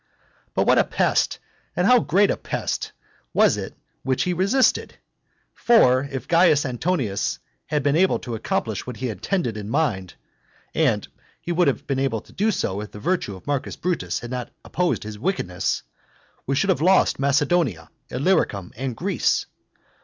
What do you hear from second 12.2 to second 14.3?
to do so if the virtue of Marcus Brutus